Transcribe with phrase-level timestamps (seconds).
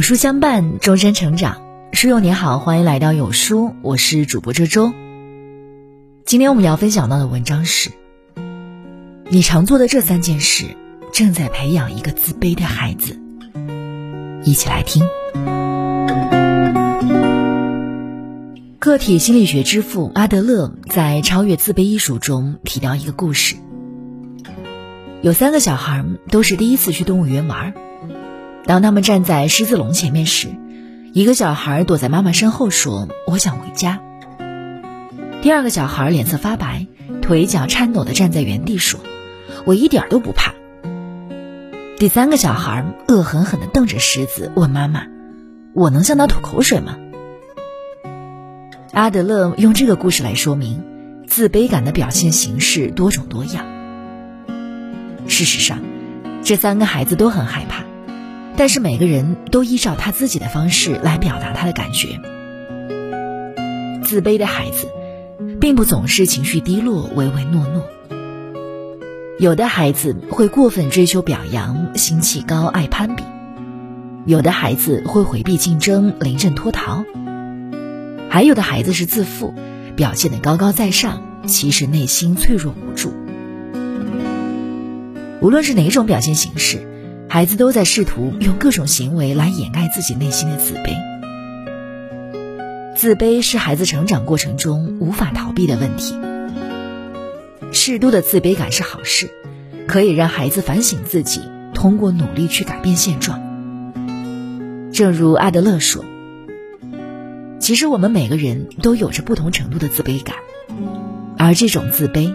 [0.00, 1.60] 有书相伴，终身成长。
[1.92, 4.94] 书友你好，欢迎来到有书，我是主播周周。
[6.24, 7.90] 今天我们要分享到的文章是：
[9.28, 10.64] 你常做的这三件事，
[11.12, 13.20] 正在培养一个自卑的孩子。
[14.42, 15.06] 一起来听。
[18.78, 23.56] 个体心理学之父阿德勒在《超越自卑》一书中提到一个故事：
[25.20, 27.74] 有三个小孩都是第一次去动物园玩。
[28.66, 30.48] 当他们站在狮子笼前面时，
[31.12, 34.00] 一个小孩躲在妈妈身后说：“我想回家。”
[35.42, 36.86] 第二个小孩脸色发白，
[37.22, 39.00] 腿脚颤抖地站在原地说
[39.66, 40.54] ：“我一点都不怕。”
[41.98, 45.06] 第三个小孩恶狠狠地瞪着狮子，问妈妈
[45.74, 46.96] ：“我能向他吐口水吗？”
[48.92, 50.82] 阿德勒用这个故事来说明，
[51.26, 53.64] 自卑感的表现形式多种多样。
[55.26, 55.78] 事实上，
[56.42, 57.84] 这三个孩子都很害怕。
[58.60, 62.20] 但是每个人都依照他自己的方式来表达他的感觉。
[64.04, 64.86] 自卑的孩子，
[65.58, 67.82] 并不总是情绪低落、唯唯诺诺。
[69.38, 73.22] 有的孩子会过分追求表扬，心气高，爱攀比；
[74.26, 77.06] 有的孩子会回避竞争，临阵脱逃；
[78.28, 79.54] 还有的孩子是自负，
[79.96, 83.10] 表现的高高在上，其实内心脆弱无助。
[85.40, 86.89] 无论是哪种表现形式。
[87.32, 90.96] 孩子都在试图用各种行为来掩盖自己内心的自卑。
[92.96, 96.16] 自卑是孩子成长过程中无法逃避的问题。
[97.70, 99.30] 适度的自卑感是好事，
[99.86, 101.40] 可以让孩子反省自己，
[101.72, 103.40] 通过努力去改变现状。
[104.92, 106.04] 正如阿德勒说
[107.60, 110.34] ：“其实我们每个人都有着不同程度的自卑感，
[111.38, 112.34] 而这种自卑，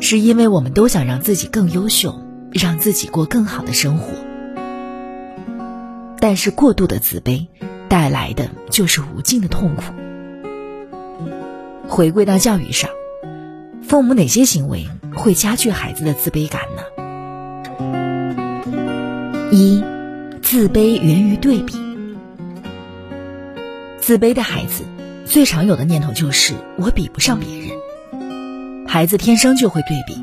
[0.00, 2.20] 是因为我们都想让自己更优秀，
[2.50, 4.08] 让自己过更好的生活。”
[6.22, 7.48] 但是过度的自卑，
[7.88, 9.82] 带来的就是无尽的痛苦。
[11.88, 12.90] 回归到教育上，
[13.82, 14.86] 父母哪些行为
[15.16, 16.84] 会加剧孩子的自卑感呢？
[19.50, 19.82] 一，
[20.40, 21.74] 自卑源于对比。
[23.98, 24.84] 自卑的孩子
[25.26, 28.86] 最常有的念头就是我比不上别人。
[28.86, 30.22] 孩子天生就会对比，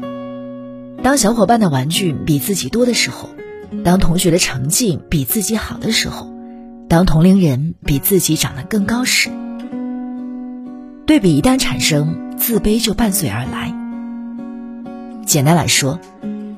[1.03, 3.27] 当小伙伴的玩具比自己多的时候。
[3.83, 6.31] 当同学的成绩比自己好的时候，
[6.87, 9.29] 当同龄人比自己长得更高时，
[11.05, 13.73] 对比一旦产生，自卑就伴随而来。
[15.25, 15.99] 简单来说，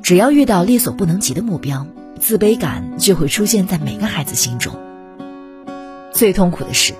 [0.01, 1.85] 只要遇到力所不能及的目标，
[2.19, 4.73] 自卑感就会出现在每个孩子心中。
[6.13, 6.93] 最痛苦的是，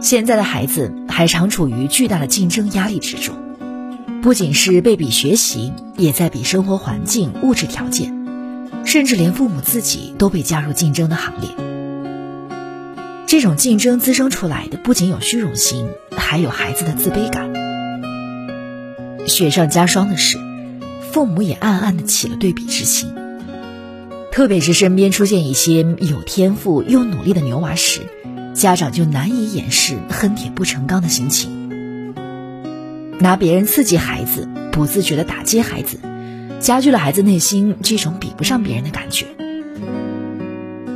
[0.00, 3.34] 现在的孩子还常处于巨大的竞争压力之中，
[4.22, 8.23] 不仅是被比学习，也在比生活环境、物质条件。
[8.84, 11.50] 甚至连父母自己都被加入竞争的行列。
[13.26, 17.52] 这种竞争滋生出来的不仅有虚荣心，还有孩子的自卑感。
[19.26, 20.38] 雪上加霜的是，
[21.10, 23.12] 父母也暗暗的起了对比之心。
[24.30, 28.02] 特别是身边出现一些有天赋又努力的牛娃时，
[28.52, 32.14] 家长就难以掩饰恨铁不成钢的心情，
[33.18, 35.98] 拿别人刺激孩子，不自觉的打击孩子。
[36.64, 39.26] 加剧了孩子内心这种比不上别人的感觉。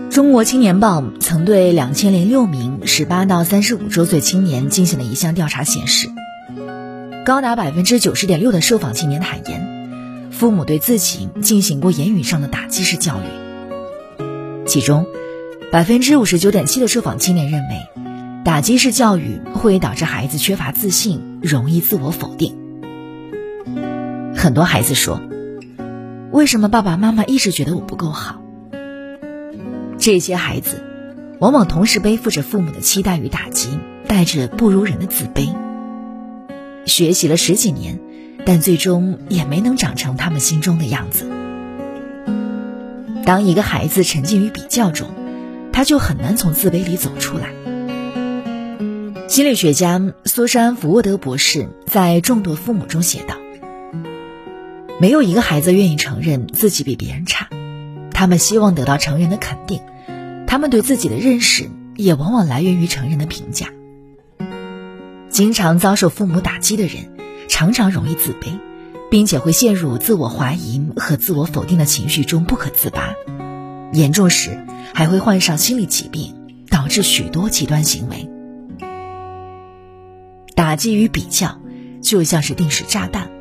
[0.08, 6.08] 中国青年报曾对两千零六名十八到三十五周岁青年进行了一项调查，显示，
[7.26, 14.24] 高达百分之九十点六的受访青年坦言，父母对自己进行过言语上的打击式教育。
[14.66, 15.04] 其中，
[15.70, 22.56] 百分之五十九点七的受访青年认为，打击式教育会导致孩子缺乏自信，容易自我否定。
[24.34, 25.20] 很多孩子说。
[26.30, 28.42] 为什么爸爸妈妈一直觉得我不够好？
[29.98, 30.82] 这些孩子
[31.40, 35.54] 往往同时背负着父母的期待与打击，带着不如人的自卑。
[36.84, 37.98] 学习了十几年，
[38.44, 41.30] 但最终也没能长成他们心中的样子。
[43.24, 45.08] 当一个孩子沉浸于比较中，
[45.72, 47.48] 他就很难从自卑里走出来。
[49.28, 53.34] 心理学家苏珊·福沃德博士在《众多父母》中写道。
[55.00, 57.48] 没有一个孩子愿意承认自己比别人差，
[58.12, 59.80] 他们希望得到成人的肯定，
[60.46, 63.68] 他们对自己的认识也往往来源于成人的评价。
[65.30, 67.12] 经常遭受父母打击的人，
[67.48, 68.58] 常常容易自卑，
[69.08, 73.14] 并且会陷入自我怀疑和自我否定的情绪中不可自拔，
[73.92, 76.34] 严重时还会患上心理疾病，
[76.68, 78.28] 导致许多极端行为。
[80.56, 81.60] 打击与比较，
[82.02, 83.37] 就像是定时炸弹。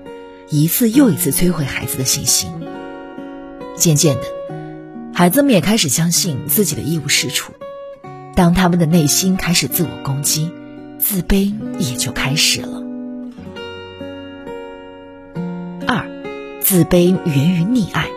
[0.49, 2.49] 一次又一次摧毁孩子的信心。
[3.75, 4.23] 渐渐的，
[5.13, 7.53] 孩子们也开始相信自己的一无是处。
[8.33, 10.51] 当他们的内心开始自我攻击，
[10.99, 12.81] 自卑也就开始了。
[15.85, 16.05] 二，
[16.61, 18.07] 自卑源于溺爱。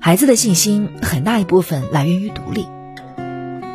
[0.00, 2.66] 孩子的信心很大一部分来源于独立。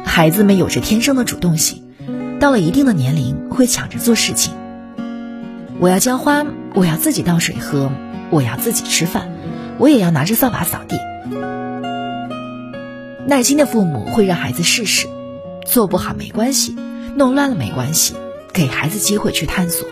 [0.06, 1.84] 孩子们有着天生的主动性，
[2.40, 4.54] 到了一定的年龄会抢着做事情。
[5.80, 7.92] 我要浇花，我要自己倒水喝，
[8.30, 9.30] 我要自己吃饭，
[9.78, 10.98] 我也要拿着扫把扫地。
[13.28, 15.08] 耐心的父母会让孩子试试，
[15.66, 16.76] 做不好没关系，
[17.16, 18.16] 弄乱了没关系，
[18.54, 19.88] 给孩子机会去探索。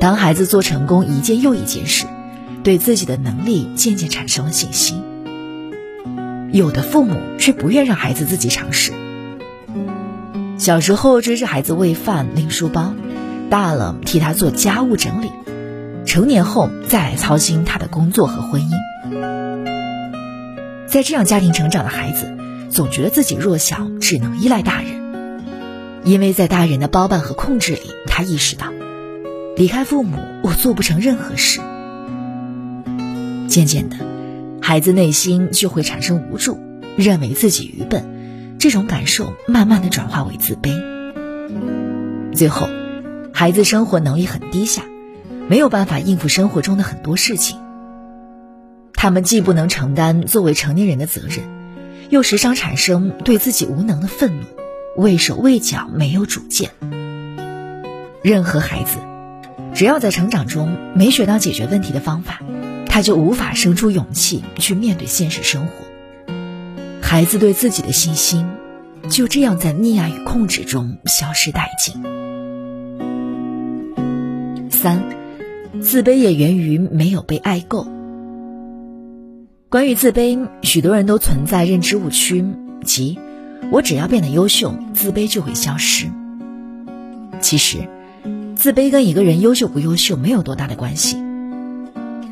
[0.00, 2.06] 当孩子做成功一件又一件事，
[2.62, 5.02] 对自己的能力渐渐产生了信心。
[6.52, 8.92] 有的父母却不愿让孩子自己尝试。
[10.56, 12.94] 小时候追着孩子喂饭、拎书包，
[13.50, 15.30] 大了替他做家务整理，
[16.04, 18.70] 成年后再来操心他的工作和婚姻。
[20.86, 22.36] 在这样家庭成长的孩子，
[22.70, 25.06] 总觉得自己弱小，只能依赖大人。
[26.04, 28.68] 因为在大人的包办和控制里，他意识到，
[29.56, 31.60] 离开父母，我做不成任何事。
[33.48, 33.96] 渐渐的，
[34.62, 36.58] 孩子内心就会产生无助，
[36.96, 38.04] 认为自己愚笨，
[38.58, 40.70] 这种感受慢慢的转化为自卑。
[42.32, 42.68] 最后，
[43.38, 44.82] 孩子生活能力很低下，
[45.46, 47.60] 没有办法应付生活中的很多事情。
[48.94, 51.44] 他们既不能承担作为成年人的责任，
[52.08, 54.46] 又时常产生对自己无能的愤怒，
[54.96, 56.70] 畏手畏脚，没有主见。
[58.22, 58.96] 任何孩子，
[59.74, 62.40] 只要在成长中没学到解决问题的方法，
[62.86, 66.32] 他就无法生出勇气去面对现实生活。
[67.02, 68.48] 孩子对自己的信心，
[69.10, 72.02] 就这样在溺爱与控制中消失殆尽。
[74.76, 75.02] 三，
[75.80, 77.88] 自卑也源于没有被爱够。
[79.70, 82.44] 关于自卑，许多人都存在认知误区，
[82.84, 83.18] 即
[83.72, 86.06] 我只要变得优秀，自卑就会消失。
[87.40, 87.88] 其实，
[88.54, 91.16] 自卑跟一个人优秀不优秀没有多大的关系。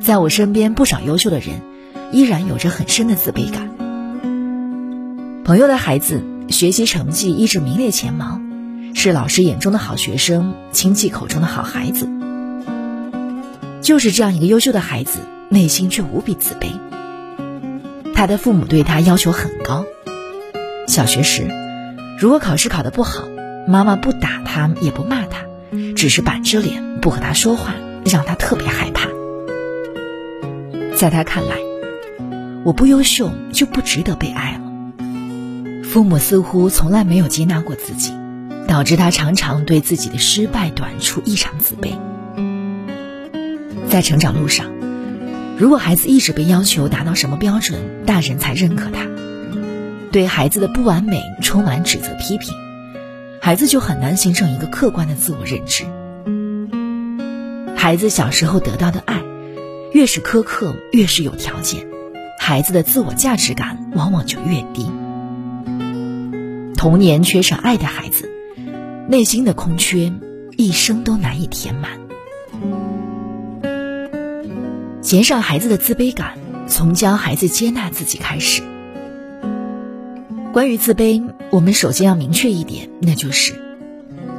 [0.00, 1.62] 在我身边，不少优秀的人，
[2.12, 3.70] 依然有着很深的自卑感。
[5.44, 8.38] 朋友的孩子学习成绩一直名列前茅，
[8.94, 12.06] 是老师眼中的好学生，亲戚口中的好孩子。
[13.84, 15.18] 就是这样一个优秀的孩子，
[15.50, 16.68] 内心却无比自卑。
[18.14, 19.84] 他的父母对他要求很高。
[20.88, 21.46] 小学时，
[22.18, 23.24] 如果考试考得不好，
[23.68, 25.44] 妈妈不打他，也不骂他，
[25.94, 27.74] 只是板着脸不和他说话，
[28.06, 29.10] 让他特别害怕。
[30.96, 31.58] 在他看来，
[32.64, 35.82] 我不优秀就不值得被爱了。
[35.84, 38.14] 父母似乎从来没有接纳过自己，
[38.66, 41.90] 导致他常常对自己的失败短处异常自卑。
[43.94, 44.72] 在成长路上。
[45.56, 49.06] 如果孩子一直被要求达到什么标准，大人才认可他，
[50.10, 52.52] 对孩子的不完美充满指责批评，
[53.40, 55.84] 孩子就很难形成一个客观的自我认知。
[57.76, 59.22] 孩子小时候得到的爱，
[59.92, 61.86] 越是苛刻，越是有条件，
[62.40, 64.90] 孩子的自我价值感往往就越低。
[66.76, 68.28] 童年缺少爱的孩子，
[69.08, 70.12] 内心的空缺，
[70.56, 72.03] 一生都难以填满。
[75.14, 78.64] 减少孩子的自卑感，从教孩子接纳自己开始。
[80.52, 83.54] 关于自卑，我们首先要明确一点，那就是，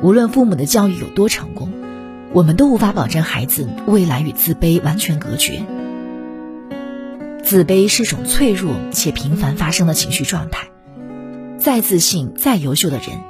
[0.02, 1.72] 无论父母的教育有多成功，
[2.34, 5.64] 我们都无法保证孩子未来与自卑完全隔绝。
[7.42, 10.68] 自卑是种脆弱且频繁发生的情绪状态，
[11.58, 13.22] 再自信、再优秀的人，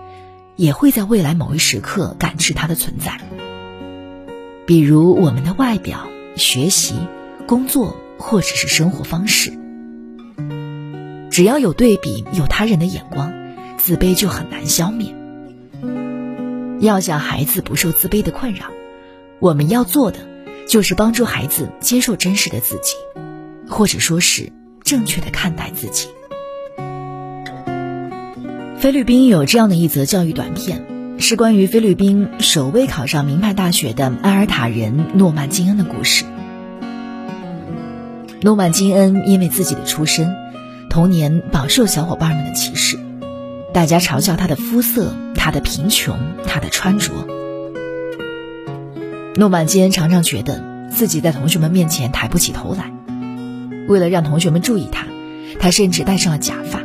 [0.55, 3.19] 也会在未来某一时刻感知它的存在。
[4.65, 6.95] 比如我们的外表、学习。
[7.47, 9.53] 工作或者是生活方式，
[11.29, 13.31] 只要有对比，有他人的眼光，
[13.77, 15.13] 自卑就很难消灭。
[16.79, 18.65] 要想孩子不受自卑的困扰，
[19.39, 20.19] 我们要做的
[20.67, 22.95] 就是帮助孩子接受真实的自己，
[23.69, 24.51] 或者说是
[24.83, 26.07] 正确的看待自己。
[28.77, 30.83] 菲律宾有这样的一则教育短片，
[31.19, 36.25] 是关于菲律宾首位考上名牌大学的埃尔塔人诺曼金恩的故事。
[38.41, 40.35] 诺曼金恩因为自己的出身，
[40.89, 42.99] 童年饱受小伙伴们的歧视，
[43.73, 47.11] 大家嘲笑他的肤色、他的贫穷、他的穿着。
[49.35, 52.93] 诺曼金恩常常觉得自己在同学们面前抬不起头来，
[53.87, 55.07] 为了让同学们注意他，
[55.59, 56.81] 他甚至戴上了假发。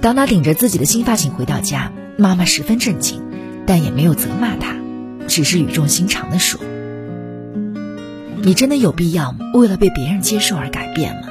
[0.00, 3.22] 当他顶着自己的新发型回到家，妈妈十分震惊，
[3.66, 4.76] 但也没有责骂他，
[5.28, 6.60] 只是语重心长地说。
[8.46, 11.22] 你真的有必要为了被别人接受而改变吗？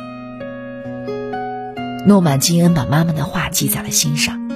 [2.06, 4.50] 诺曼金恩把妈妈的话记在了心上。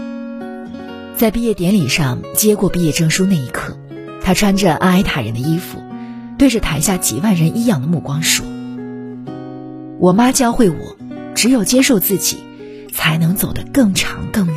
[1.16, 3.78] 在毕业典礼上接过毕业证书那一刻，
[4.22, 5.82] 他穿着阿埃塔人的衣服，
[6.38, 8.46] 对着台下几万人异样的目光说
[9.98, 10.98] ：“我妈教会我，
[11.36, 12.40] 只有接受自己，
[12.92, 14.56] 才能走得更长更远。”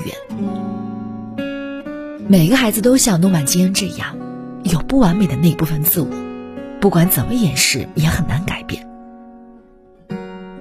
[2.26, 4.16] 每个孩子都像诺曼金恩这样，
[4.64, 6.08] 有不完美的那部分自我，
[6.82, 8.88] 不管怎么掩饰，也很难改变。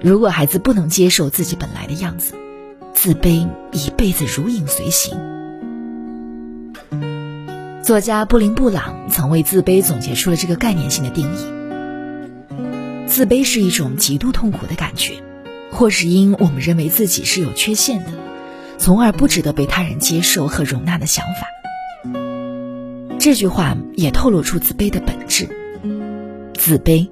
[0.00, 2.36] 如果孩子不能接受自己本来的样子，
[2.94, 5.18] 自卑一辈子如影随形。
[7.82, 11.38] 作家布林布朗曾为自卑总结出了这个概念性的定义：
[13.08, 15.14] 自卑是一种极度痛苦的感觉，
[15.72, 18.12] 或是因我们认为自己是有缺陷的，
[18.78, 22.12] 从而不值得被他人接受和容纳的想法。
[23.18, 25.48] 这句话也透露出自卑的本质：
[26.64, 27.08] 自卑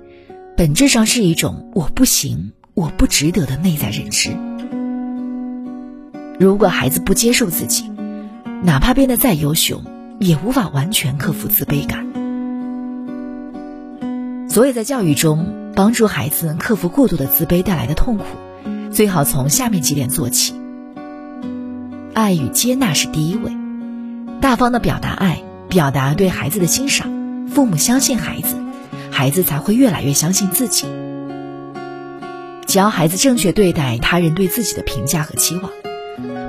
[0.57, 2.53] 本质上是一种我不行。
[2.75, 4.31] 我不值得的内在认知。
[6.39, 7.91] 如果孩子不接受自己，
[8.63, 9.83] 哪怕变得再优秀，
[10.21, 12.07] 也无法完全克服自卑感。
[14.49, 18.25] 所以在教育中，帮助孩子克服过度的自卑带来的痛苦，
[18.93, 20.55] 最好从下面几点做起：
[22.15, 23.51] 爱与接纳是第一位，
[24.41, 28.57] 大方的表达爱，表达对孩子的欣赏，父母相信孩子，
[29.21, 30.87] 孩子才会越来越相信自己。
[32.65, 35.71] 教孩子正确对待他人对自己的评价和期望，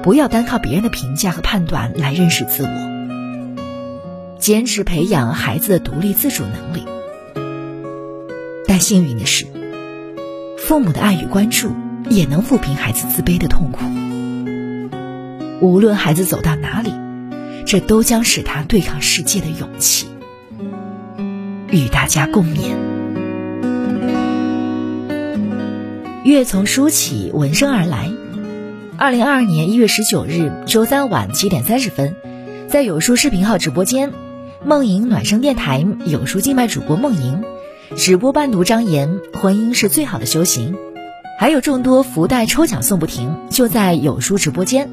[0.01, 3.57] 不要单靠别人的评价和判断来认识自我。
[4.39, 6.85] 坚持培养孩子的独立自主能力。
[8.65, 9.45] 但幸运的是，
[10.57, 11.75] 父母的爱与关注
[12.09, 13.81] 也能抚平孩子自卑的痛苦。
[15.59, 16.93] 无论孩子走到哪里，
[17.65, 20.07] 这都将是他对抗世界的勇气。
[21.71, 22.75] 与大家共勉。
[26.25, 28.11] 月从书起，闻声而来。
[28.97, 32.15] 二零二二年一月十九日周三晚七点三十分，
[32.67, 34.11] 在有书视频号直播间，
[34.65, 37.41] 梦莹暖声电台有书静脉主播梦莹
[37.95, 40.75] 直播伴读张岩，婚姻是最好的修行，
[41.39, 44.89] 还有众多福袋抽奖送不停，就在有书直播间，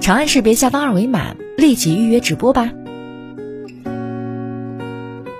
[0.00, 2.70] 长按识别下方二维码，立即预约直播吧。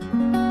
[0.00, 0.43] Thank you.